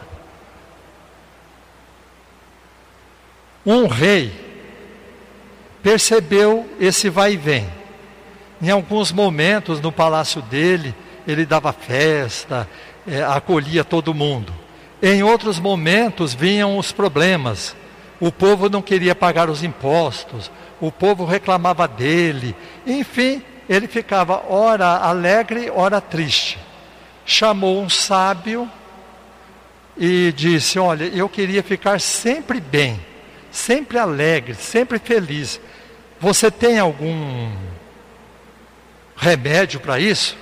Um 3.64 3.86
rei 3.86 4.49
percebeu 5.82 6.68
esse 6.78 7.08
vai 7.08 7.34
e 7.34 7.36
vem. 7.36 7.68
Em 8.62 8.70
alguns 8.70 9.10
momentos 9.10 9.80
no 9.80 9.90
palácio 9.90 10.42
dele, 10.42 10.94
ele 11.26 11.46
dava 11.46 11.72
festa, 11.72 12.68
é, 13.06 13.22
acolhia 13.22 13.84
todo 13.84 14.14
mundo. 14.14 14.52
Em 15.02 15.22
outros 15.22 15.58
momentos 15.58 16.34
vinham 16.34 16.76
os 16.76 16.92
problemas. 16.92 17.74
O 18.20 18.30
povo 18.30 18.68
não 18.68 18.82
queria 18.82 19.14
pagar 19.14 19.48
os 19.48 19.62
impostos, 19.62 20.50
o 20.78 20.92
povo 20.92 21.24
reclamava 21.24 21.88
dele. 21.88 22.54
Enfim, 22.86 23.42
ele 23.68 23.88
ficava 23.88 24.42
ora 24.46 24.98
alegre, 24.98 25.70
ora 25.74 26.00
triste 26.00 26.58
chamou 27.30 27.80
um 27.80 27.88
sábio 27.88 28.68
e 29.96 30.32
disse: 30.36 30.78
Olha, 30.78 31.04
eu 31.04 31.28
queria 31.28 31.62
ficar 31.62 32.00
sempre 32.00 32.60
bem, 32.60 33.00
sempre 33.50 33.98
alegre, 33.98 34.54
sempre 34.54 34.98
feliz. 34.98 35.60
Você 36.20 36.50
tem 36.50 36.78
algum 36.78 37.50
remédio 39.16 39.80
para 39.80 39.98
isso? 39.98 40.36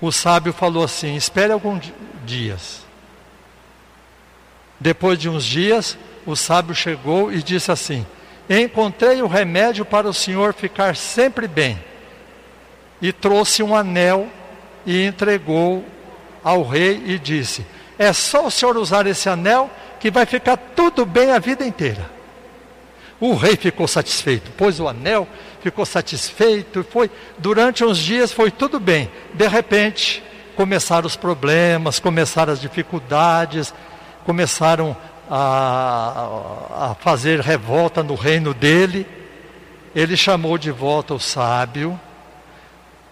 O 0.00 0.12
sábio 0.12 0.52
falou 0.52 0.84
assim: 0.84 1.16
Espere 1.16 1.52
alguns 1.52 1.92
dias. 2.24 2.86
Depois 4.78 5.18
de 5.18 5.28
uns 5.28 5.44
dias, 5.44 5.98
o 6.24 6.36
sábio 6.36 6.74
chegou 6.74 7.32
e 7.32 7.42
disse 7.42 7.72
assim: 7.72 8.06
Encontrei 8.48 9.20
o 9.22 9.26
remédio 9.26 9.84
para 9.84 10.08
o 10.08 10.14
senhor 10.14 10.54
ficar 10.54 10.94
sempre 10.94 11.48
bem. 11.48 11.82
E 13.02 13.12
trouxe 13.12 13.62
um 13.62 13.74
anel 13.74 14.28
e 14.86 15.04
entregou 15.04 15.84
ao 16.44 16.62
rei 16.62 17.02
e 17.06 17.18
disse: 17.18 17.66
É 17.98 18.12
só 18.12 18.46
o 18.46 18.50
senhor 18.52 18.76
usar 18.76 19.04
esse 19.08 19.28
anel 19.28 19.68
que 19.98 20.12
vai 20.12 20.26
ficar 20.26 20.56
tudo 20.56 21.04
bem 21.04 21.32
a 21.32 21.40
vida 21.40 21.66
inteira. 21.66 22.15
O 23.20 23.34
rei 23.34 23.56
ficou 23.56 23.88
satisfeito, 23.88 24.50
pôs 24.52 24.78
o 24.78 24.88
anel, 24.88 25.26
ficou 25.60 25.86
satisfeito, 25.86 26.84
foi 26.90 27.10
durante 27.38 27.84
uns 27.84 27.98
dias 27.98 28.32
foi 28.32 28.50
tudo 28.50 28.78
bem. 28.78 29.10
De 29.32 29.48
repente, 29.48 30.22
começaram 30.54 31.06
os 31.06 31.16
problemas, 31.16 31.98
começaram 31.98 32.52
as 32.52 32.60
dificuldades, 32.60 33.72
começaram 34.24 34.96
a, 35.30 36.90
a 36.90 36.96
fazer 37.00 37.40
revolta 37.40 38.02
no 38.02 38.14
reino 38.14 38.52
dele. 38.52 39.06
Ele 39.94 40.16
chamou 40.16 40.58
de 40.58 40.70
volta 40.70 41.14
o 41.14 41.20
sábio 41.20 41.98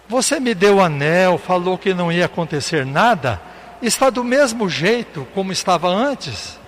você 0.07 0.39
me 0.39 0.53
deu 0.53 0.75
o 0.75 0.81
anel, 0.81 1.37
falou 1.37 1.77
que 1.77 1.93
não 1.93 2.11
ia 2.11 2.25
acontecer 2.25 2.85
nada, 2.85 3.41
está 3.81 4.09
do 4.09 4.23
mesmo 4.23 4.69
jeito 4.69 5.27
como 5.33 5.51
estava 5.51 5.89
antes. 5.89 6.59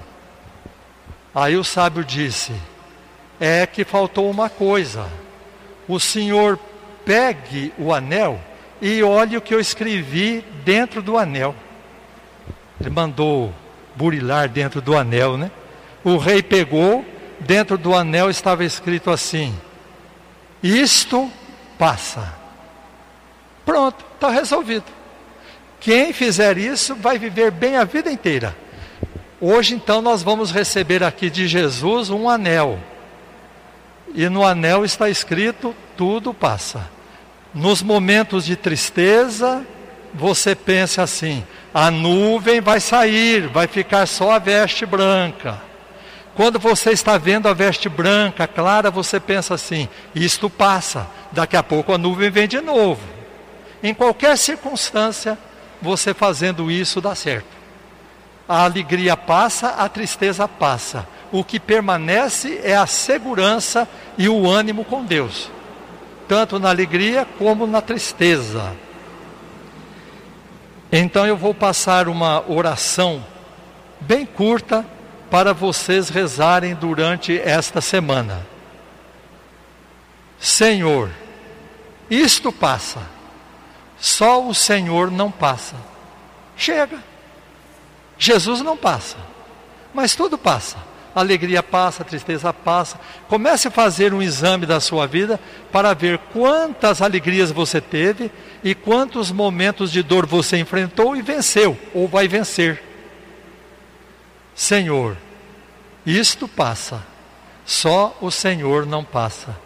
Aí 1.36 1.56
o 1.56 1.63
sábio 1.63 2.03
disse: 2.03 2.51
É 3.39 3.65
que 3.65 3.84
faltou 3.84 4.29
uma 4.29 4.50
coisa. 4.50 5.08
O 5.88 6.00
senhor 6.00 6.60
pegue 7.06 7.74
o 7.77 7.94
anel 7.94 8.39
e 8.82 9.01
olhe 9.03 9.38
o 9.38 9.41
que 9.41 9.53
eu 9.53 9.60
escrevi 9.60 10.44
dentro 10.63 11.01
do 11.01 11.17
anel. 11.17 11.56
Ele 12.79 12.89
mandou 12.89 13.53
burilar 13.96 14.50
dentro 14.50 14.82
do 14.82 14.96
anel, 14.96 15.38
né? 15.38 15.51
O 16.03 16.17
rei 16.17 16.44
pegou, 16.44 17.03
dentro 17.39 17.77
do 17.77 17.96
anel 17.96 18.29
estava 18.29 18.63
escrito 18.63 19.10
assim: 19.10 19.56
Isto 20.62 21.32
passa 21.77 22.38
Pronto, 23.67 24.06
está 24.15 24.29
resolvido. 24.29 24.86
Quem 25.82 26.13
fizer 26.13 26.58
isso 26.58 26.96
vai 26.96 27.20
viver 27.20 27.51
bem 27.51 27.75
a 27.75 27.84
vida 27.84 28.10
inteira. 28.10 28.56
Hoje, 29.41 29.75
então, 29.75 30.01
nós 30.01 30.24
vamos 30.24 30.51
receber 30.51 31.03
aqui 31.03 31.29
de 31.29 31.50
Jesus 31.50 32.10
um 32.10 32.29
anel. 32.29 32.79
E 34.17 34.27
no 34.29 34.43
anel 34.43 34.83
está 34.83 35.12
escrito: 35.12 35.75
tudo 35.95 36.33
passa. 36.33 36.89
Nos 37.53 37.83
momentos 37.83 38.45
de 38.45 38.55
tristeza, 38.55 39.63
você 40.12 40.55
pensa 40.55 41.03
assim: 41.03 41.45
a 41.71 41.91
nuvem 41.91 42.59
vai 42.59 42.79
sair, 42.79 43.47
vai 43.47 43.67
ficar 43.67 44.07
só 44.07 44.31
a 44.31 44.39
veste 44.39 44.88
branca. 44.88 45.62
Quando 46.36 46.57
você 46.57 46.91
está 46.91 47.15
vendo 47.17 47.47
a 47.47 47.53
veste 47.53 47.88
branca, 47.88 48.47
clara, 48.47 48.89
você 48.89 49.19
pensa 49.19 49.53
assim: 49.53 49.88
isto 50.15 50.50
passa, 50.50 51.05
daqui 51.31 51.55
a 51.55 51.62
pouco 51.62 51.93
a 51.93 51.97
nuvem 51.97 52.31
vem 52.31 52.47
de 52.47 52.59
novo. 52.59 53.01
Em 53.83 53.93
qualquer 53.93 54.36
circunstância, 54.36 55.38
você 55.79 56.12
fazendo 56.12 56.71
isso 56.71 57.00
dá 57.00 57.13
certo. 57.13 57.55
A 58.50 58.63
alegria 58.63 59.15
passa, 59.15 59.69
a 59.69 59.88
tristeza 59.88 60.47
passa. 60.47 61.07
O 61.31 61.43
que 61.43 61.60
permanece 61.60 62.60
é 62.63 62.75
a 62.75 62.88
segurança 62.88 63.88
e 64.17 64.29
o 64.29 64.50
ânimo 64.50 64.86
com 64.86 65.03
Deus, 65.03 65.51
tanto 66.27 66.57
na 66.57 66.69
alegria 66.69 67.27
como 67.38 67.67
na 67.67 67.81
tristeza. 67.81 68.75
Então 70.91 71.27
eu 71.27 71.36
vou 71.36 71.53
passar 71.53 72.07
uma 72.07 72.43
oração 72.50 73.24
bem 74.00 74.25
curta 74.25 74.86
para 75.29 75.53
vocês 75.53 76.10
rezarem 76.10 76.74
durante 76.75 77.38
esta 77.38 77.81
semana. 77.81 78.46
Senhor, 80.39 81.12
isto 82.10 82.51
passa, 82.51 83.01
só 84.00 84.46
o 84.48 84.53
Senhor 84.53 85.12
não 85.12 85.29
passa. 85.29 85.75
Chega. 86.55 87.03
Jesus 88.17 88.62
não 88.62 88.77
passa, 88.77 89.17
mas 89.93 90.15
tudo 90.15 90.38
passa. 90.38 90.77
A 91.17 91.21
alegria 91.21 91.63
passa, 91.63 92.03
a 92.03 92.05
tristeza 92.05 92.53
passa. 92.53 93.00
Comece 93.27 93.69
a 93.69 93.71
fazer 93.71 94.13
um 94.13 94.21
exame 94.21 94.67
da 94.67 94.79
sua 94.79 95.07
vida 95.07 95.39
para 95.71 95.91
ver 95.95 96.19
quantas 96.31 97.01
alegrias 97.01 97.50
você 97.50 97.81
teve 97.81 98.29
e 98.63 98.75
quantos 98.75 99.31
momentos 99.31 99.91
de 99.91 100.03
dor 100.03 100.27
você 100.27 100.57
enfrentou 100.57 101.15
e 101.15 101.24
venceu 101.24 101.75
ou 101.91 102.07
vai 102.07 102.27
vencer. 102.27 102.83
Senhor, 104.53 105.17
isto 106.05 106.47
passa, 106.47 107.03
só 107.65 108.15
o 108.21 108.29
Senhor 108.29 108.86
não 108.86 109.03
passa. 109.03 109.57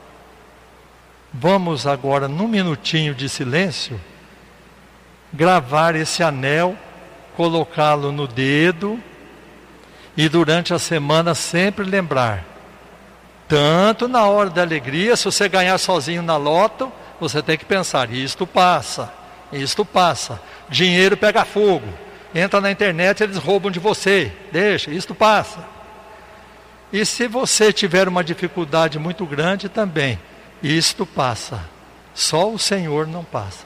Vamos 1.34 1.86
agora, 1.86 2.30
num 2.30 2.48
minutinho 2.48 3.14
de 3.14 3.28
silêncio, 3.28 4.00
gravar 5.34 5.98
esse 5.98 6.24
anel 6.24 6.78
colocá-lo 7.36 8.14
no 8.14 8.26
dedo 8.26 9.04
e 10.22 10.30
durante 10.30 10.72
a 10.72 10.78
semana 10.78 11.34
sempre 11.34 11.84
lembrar. 11.84 12.46
Tanto 13.48 14.08
na 14.08 14.28
hora 14.28 14.52
da 14.52 14.62
alegria, 14.62 15.18
se 15.18 15.26
você 15.26 15.50
ganhar 15.50 15.76
sozinho 15.80 16.22
na 16.22 16.38
loto, 16.38 16.94
você 17.20 17.42
tem 17.42 17.58
que 17.58 17.66
pensar: 17.66 18.14
isto 18.14 18.46
passa, 18.46 19.12
isto 19.52 19.84
passa. 19.84 20.40
Dinheiro 20.70 21.18
pega 21.18 21.44
fogo. 21.44 21.88
Entra 22.36 22.62
na 22.62 22.70
internet, 22.70 23.24
eles 23.24 23.38
roubam 23.38 23.72
de 23.72 23.80
você. 23.80 24.32
Deixa, 24.52 24.92
isto 24.92 25.16
passa. 25.16 25.66
E 26.94 27.04
se 27.04 27.28
você 27.28 27.74
tiver 27.74 28.08
uma 28.08 28.24
dificuldade 28.24 29.00
muito 29.00 29.26
grande 29.26 29.70
também, 29.70 30.20
isto 30.62 31.04
passa. 31.04 31.62
Só 32.14 32.48
o 32.48 32.60
Senhor 32.60 33.08
não 33.08 33.24
passa. 33.24 33.66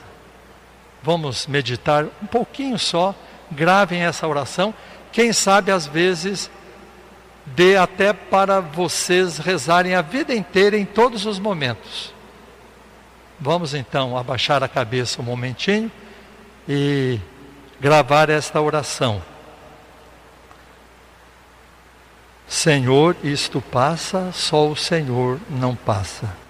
Vamos 1.04 1.48
meditar 1.48 2.06
um 2.24 2.26
pouquinho 2.26 2.80
só 2.80 3.14
gravem 3.52 4.04
essa 4.04 4.26
oração. 4.26 4.74
Quem 5.16 5.32
sabe 5.32 5.72
às 5.72 5.88
vezes 5.88 6.52
dê 7.46 7.78
até 7.78 8.12
para 8.12 8.60
vocês 8.60 9.38
rezarem 9.38 9.96
a 9.96 10.02
vida 10.02 10.36
inteira 10.36 10.78
em 10.78 10.84
todos 10.84 11.26
os 11.26 11.40
momentos. 11.40 12.14
Vamos 13.40 13.74
então 13.74 14.18
abaixar 14.18 14.62
a 14.62 14.68
cabeça 14.68 15.22
um 15.22 15.24
momentinho 15.24 15.90
e 16.68 17.18
gravar 17.80 18.30
esta 18.30 18.60
oração. 18.60 19.22
Senhor, 22.46 23.16
isto 23.24 23.62
passa, 23.62 24.34
só 24.34 24.68
o 24.68 24.76
Senhor 24.76 25.40
não 25.50 25.78
passa. 25.78 26.45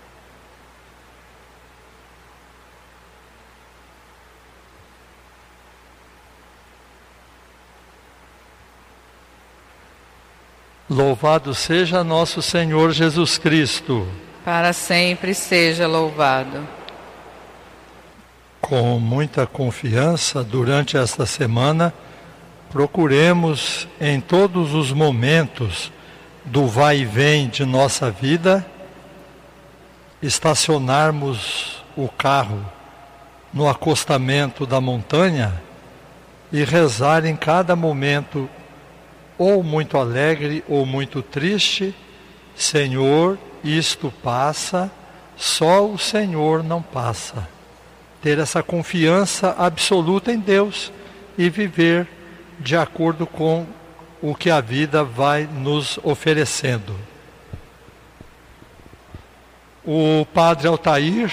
Louvado 10.88 11.56
seja 11.56 12.04
nosso 12.04 12.44
Senhor 12.44 12.92
Jesus 12.92 13.40
Cristo. 13.40 14.08
Para 14.44 14.72
sempre 14.72 15.34
seja 15.34 15.88
louvado. 15.88 16.68
Com 18.62 19.00
muita 19.00 19.48
confiança, 19.48 20.44
durante 20.44 20.96
esta 20.96 21.26
semana, 21.26 21.92
procuremos 22.70 23.88
em 24.00 24.22
todos 24.22 24.76
os 24.76 24.92
momentos 24.92 25.92
do 26.46 26.68
vai 26.68 27.00
e 27.00 27.06
vem 27.06 27.48
de 27.48 27.66
nossa 27.66 28.12
vida, 28.12 28.64
estacionarmos 30.22 31.84
o 31.98 32.08
carro 32.08 32.64
no 33.52 33.68
acostamento 33.68 34.68
da 34.68 34.80
montanha 34.80 35.52
e 36.52 36.64
rezar 36.64 37.26
em 37.26 37.36
cada 37.36 37.76
momento 37.76 38.48
ou 39.38 39.64
muito 39.64 39.98
alegre 39.98 40.64
ou 40.68 40.86
muito 40.86 41.22
triste, 41.22 41.94
Senhor, 42.56 43.38
isto 43.64 44.14
passa, 44.24 44.92
só 45.36 45.86
o 45.86 45.98
Senhor 45.98 46.64
não 46.64 46.82
passa. 46.82 47.48
Ter 48.22 48.40
essa 48.40 48.64
confiança 48.64 49.56
absoluta 49.58 50.32
em 50.32 50.40
Deus 50.40 50.92
e 51.38 51.50
viver 51.50 52.08
de 52.60 52.76
acordo 52.76 53.28
com 53.28 53.66
o 54.22 54.34
que 54.34 54.50
a 54.50 54.62
vida 54.62 55.04
vai 55.04 55.44
nos 55.44 56.00
oferecendo. 56.04 56.96
O 59.84 60.26
padre 60.34 60.68
Altair 60.68 61.32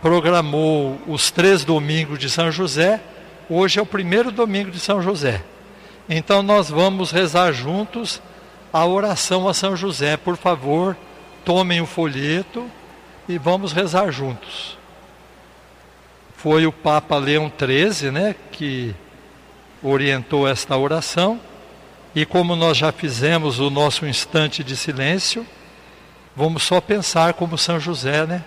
programou 0.00 1.00
os 1.06 1.30
três 1.30 1.64
domingos 1.64 2.18
de 2.18 2.28
São 2.28 2.52
José. 2.52 3.00
Hoje 3.48 3.78
é 3.78 3.82
o 3.82 3.86
primeiro 3.86 4.30
domingo 4.30 4.70
de 4.70 4.78
São 4.78 5.02
José. 5.02 5.42
Então 6.08 6.42
nós 6.42 6.68
vamos 6.68 7.10
rezar 7.10 7.52
juntos 7.52 8.20
a 8.72 8.84
oração 8.86 9.48
a 9.48 9.54
São 9.54 9.76
José. 9.76 10.16
Por 10.16 10.36
favor, 10.36 10.96
tomem 11.44 11.80
o 11.80 11.86
folheto 11.86 12.68
e 13.28 13.38
vamos 13.38 13.72
rezar 13.72 14.10
juntos. 14.10 14.78
Foi 16.36 16.66
o 16.66 16.72
Papa 16.72 17.16
Leão 17.18 17.50
XIII, 17.56 18.10
né, 18.10 18.34
que 18.50 18.94
orientou 19.82 20.48
esta 20.48 20.76
oração. 20.76 21.40
E 22.14 22.26
como 22.26 22.56
nós 22.56 22.76
já 22.76 22.90
fizemos 22.92 23.58
o 23.58 23.70
nosso 23.70 24.04
instante 24.06 24.62
de 24.62 24.76
silêncio, 24.76 25.46
vamos 26.36 26.62
só 26.62 26.80
pensar 26.80 27.34
como 27.34 27.56
São 27.56 27.78
José, 27.78 28.26
né? 28.26 28.44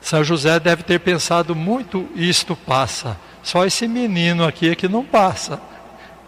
São 0.00 0.22
José 0.22 0.60
deve 0.60 0.82
ter 0.82 1.00
pensado 1.00 1.54
muito, 1.54 2.08
isto 2.14 2.54
passa. 2.54 3.16
Só 3.42 3.64
esse 3.64 3.88
menino 3.88 4.44
aqui 4.44 4.68
é 4.68 4.74
que 4.74 4.88
não 4.88 5.04
passa. 5.04 5.60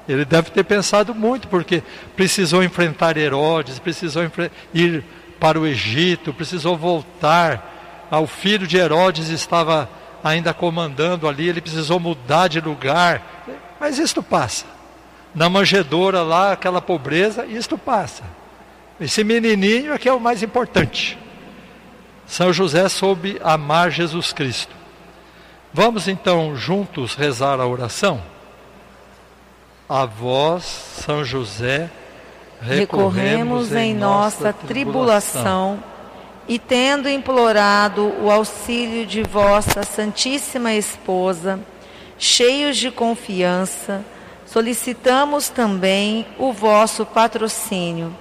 Ele 0.09 0.25
deve 0.25 0.51
ter 0.51 0.65
pensado 0.65 1.15
muito, 1.15 1.49
porque 1.49 1.83
precisou 2.15 2.63
enfrentar 2.63 3.17
Herodes, 3.17 3.79
precisou 3.79 4.23
ir 4.75 5.05
para 5.41 5.59
o 5.59 5.67
Egito, 5.67 6.33
precisou 6.33 6.77
voltar. 6.77 8.07
O 8.11 8.27
filho 8.27 8.67
de 8.67 8.77
Herodes 8.77 9.29
estava 9.29 9.89
ainda 10.23 10.55
comandando 10.55 11.27
ali, 11.27 11.49
ele 11.49 11.61
precisou 11.61 11.99
mudar 11.99 12.49
de 12.49 12.61
lugar. 12.61 13.45
Mas 13.81 13.99
isto 13.99 14.23
passa. 14.23 14.67
Na 15.35 15.49
manjedoura 15.49 16.23
lá, 16.23 16.53
aquela 16.53 16.81
pobreza, 16.81 17.45
isto 17.47 17.77
passa. 17.77 18.23
Esse 19.01 19.25
menininho 19.25 19.93
é 19.93 19.99
que 19.99 20.09
é 20.09 20.13
o 20.13 20.21
mais 20.21 20.43
importante. 20.43 21.19
São 22.27 22.53
José 22.53 22.89
soube 22.89 23.41
amar 23.43 23.91
Jesus 23.91 24.33
Cristo. 24.33 24.75
Vamos 25.73 26.07
então 26.09 26.55
juntos 26.57 27.15
rezar 27.15 27.59
a 27.59 27.67
oração? 27.67 28.23
A 29.87 30.07
vós, 30.07 30.65
São 30.65 31.23
José, 31.23 31.91
recorremos 32.59 33.71
em 33.73 33.95
nossa 33.95 34.51
tribulação 34.51 35.79
e, 36.49 36.59
tendo 36.59 37.07
implorado 37.07 38.15
o 38.23 38.31
auxílio 38.31 39.05
de 39.05 39.23
vossa 39.23 39.83
Santíssima 39.83 40.73
Esposa, 40.73 41.61
cheios 42.19 42.79
de 42.79 42.91
confiança, 42.91 44.03
solicitamos 44.47 45.51
também 45.51 46.27
o 46.39 46.51
vosso 46.51 47.05
patrocínio. 47.05 48.17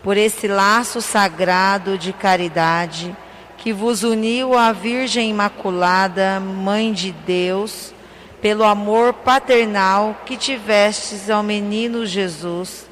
Por 0.00 0.16
esse 0.16 0.46
laço 0.46 1.00
sagrado 1.02 1.98
de 1.98 2.12
caridade, 2.12 3.16
que 3.58 3.72
vos 3.72 4.04
uniu 4.04 4.56
à 4.56 4.70
Virgem 4.70 5.30
Imaculada, 5.30 6.38
Mãe 6.38 6.92
de 6.92 7.10
Deus, 7.10 7.93
pelo 8.44 8.62
amor 8.62 9.14
paternal 9.14 10.20
que 10.26 10.36
tivestes 10.36 11.30
ao 11.30 11.42
menino 11.42 12.04
Jesus, 12.04 12.86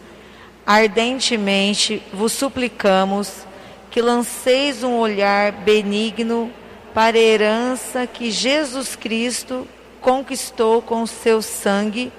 ardentemente 0.67 2.03
vos 2.11 2.33
suplicamos 2.33 3.47
que 3.91 4.01
lanceis 4.01 4.83
um 4.83 4.97
olhar 4.97 5.53
benigno 5.53 6.51
para 6.95 7.19
a 7.19 7.21
herança 7.21 8.07
que 8.07 8.31
Jesus 8.31 8.97
Cristo 8.97 9.69
conquistou 10.01 10.81
com 10.81 11.05
seu 11.05 11.43
sangue 11.43 12.11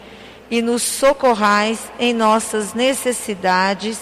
e 0.52 0.62
nos 0.62 0.84
socorrais 0.84 1.92
em 2.00 2.14
nossas 2.14 2.76
necessidades 2.76 4.00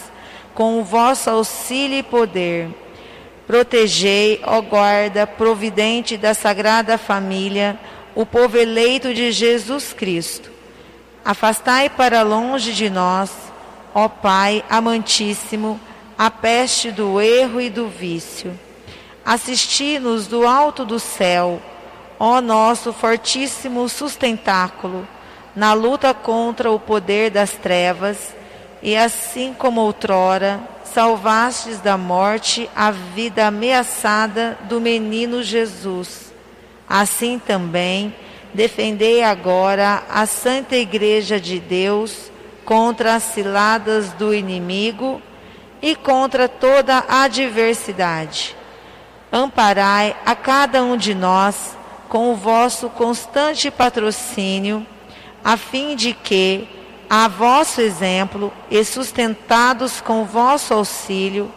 com 0.52 0.78
o 0.78 0.84
vosso 0.84 1.30
auxílio 1.30 2.00
e 2.00 2.02
poder. 2.02 2.68
Protegei, 3.46 4.42
ó 4.44 4.60
guarda 4.60 5.26
providente 5.26 6.18
da 6.18 6.34
Sagrada 6.34 6.98
Família, 6.98 7.80
o 8.14 8.26
povo 8.26 8.58
eleito 8.58 9.14
de 9.14 9.32
Jesus 9.32 9.92
Cristo. 9.92 10.50
Afastai 11.24 11.88
para 11.88 12.22
longe 12.22 12.72
de 12.72 12.90
nós, 12.90 13.30
ó 13.94 14.08
Pai 14.08 14.64
amantíssimo, 14.68 15.80
a 16.18 16.30
peste 16.30 16.90
do 16.90 17.20
erro 17.20 17.60
e 17.60 17.70
do 17.70 17.88
vício. 17.88 18.58
Assisti-nos 19.24 20.26
do 20.26 20.46
alto 20.46 20.84
do 20.84 20.98
céu, 20.98 21.60
ó 22.18 22.40
nosso 22.40 22.92
fortíssimo 22.92 23.88
sustentáculo, 23.88 25.06
na 25.54 25.72
luta 25.72 26.12
contra 26.12 26.70
o 26.70 26.80
poder 26.80 27.30
das 27.30 27.52
trevas, 27.52 28.34
e 28.82 28.96
assim 28.96 29.54
como 29.56 29.80
outrora, 29.80 30.60
salvastes 30.84 31.78
da 31.78 31.96
morte 31.96 32.68
a 32.74 32.90
vida 32.90 33.46
ameaçada 33.46 34.58
do 34.68 34.80
menino 34.80 35.42
Jesus 35.42 36.31
Assim 36.92 37.38
também, 37.38 38.14
defendei 38.52 39.22
agora 39.22 40.02
a 40.10 40.26
Santa 40.26 40.76
Igreja 40.76 41.40
de 41.40 41.58
Deus 41.58 42.30
contra 42.66 43.14
as 43.14 43.22
ciladas 43.22 44.12
do 44.12 44.34
inimigo 44.34 45.22
e 45.80 45.96
contra 45.96 46.50
toda 46.50 47.02
adversidade. 47.08 48.54
Amparai 49.32 50.14
a 50.26 50.34
cada 50.36 50.82
um 50.82 50.94
de 50.94 51.14
nós 51.14 51.78
com 52.10 52.30
o 52.30 52.36
vosso 52.36 52.90
constante 52.90 53.70
patrocínio, 53.70 54.86
a 55.42 55.56
fim 55.56 55.96
de 55.96 56.12
que, 56.12 56.68
a 57.08 57.26
vosso 57.26 57.80
exemplo 57.80 58.52
e 58.70 58.84
sustentados 58.84 60.02
com 60.02 60.26
vosso 60.26 60.74
auxílio, 60.74 61.50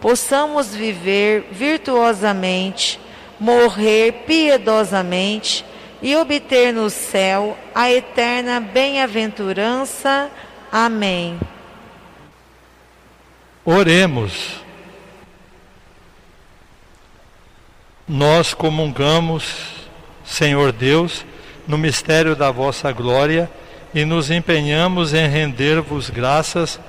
possamos 0.00 0.74
viver 0.74 1.48
virtuosamente 1.52 2.98
morrer 3.40 4.24
piedosamente 4.26 5.64
e 6.02 6.14
obter 6.14 6.72
no 6.72 6.90
céu 6.90 7.56
a 7.74 7.90
eterna 7.90 8.60
bem-aventurança. 8.60 10.30
Amém. 10.70 11.40
Oremos. 13.64 14.60
Nós 18.06 18.52
comungamos, 18.52 19.88
Senhor 20.24 20.72
Deus, 20.72 21.24
no 21.66 21.78
mistério 21.78 22.36
da 22.36 22.50
vossa 22.50 22.92
glória 22.92 23.50
e 23.94 24.04
nos 24.04 24.30
empenhamos 24.30 25.14
em 25.14 25.28
render-vos 25.28 26.10
graças, 26.10 26.80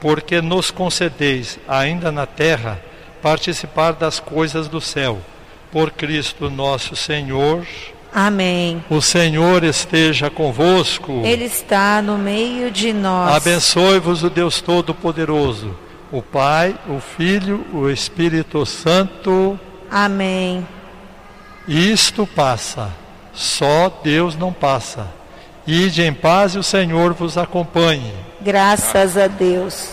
porque 0.00 0.40
nos 0.40 0.70
concedeis, 0.70 1.58
ainda 1.66 2.12
na 2.12 2.26
terra, 2.26 2.80
participar 3.20 3.92
das 3.92 4.20
coisas 4.20 4.68
do 4.68 4.80
céu 4.80 5.20
por 5.70 5.90
Cristo 5.90 6.50
nosso 6.50 6.96
Senhor. 6.96 7.66
Amém. 8.12 8.82
O 8.88 9.00
Senhor 9.00 9.62
esteja 9.64 10.30
convosco. 10.30 11.22
Ele 11.24 11.44
está 11.44 12.00
no 12.00 12.16
meio 12.16 12.70
de 12.70 12.92
nós. 12.92 13.36
Abençoe-vos 13.36 14.22
o 14.22 14.30
Deus 14.30 14.60
Todo-Poderoso, 14.60 15.76
o 16.10 16.22
Pai, 16.22 16.74
o 16.88 17.00
Filho, 17.00 17.64
o 17.72 17.88
Espírito 17.88 18.64
Santo. 18.64 19.58
Amém. 19.90 20.66
Isto 21.66 22.26
passa, 22.26 22.90
só 23.32 23.92
Deus 24.02 24.36
não 24.36 24.52
passa. 24.52 25.06
Ide 25.66 26.02
em 26.02 26.14
paz 26.14 26.54
e 26.54 26.58
o 26.58 26.62
Senhor 26.62 27.12
vos 27.12 27.36
acompanhe. 27.36 28.14
Graças 28.40 29.18
a 29.18 29.26
Deus. 29.26 29.86